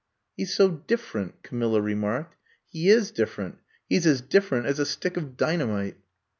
[0.01, 0.03] '^
[0.35, 2.35] He 's so different," Camilla remarked.
[2.65, 5.97] He is different; he 's as different as a stick of dynamite.'